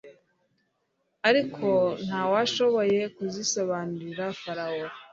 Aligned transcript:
ariko 1.29 1.65
nta 2.05 2.21
washoboye 2.31 2.99
kuzisobanurira 3.15 4.25
farawo 4.41 4.85